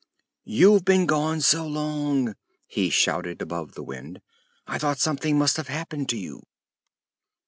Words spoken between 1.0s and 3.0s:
gone so long," he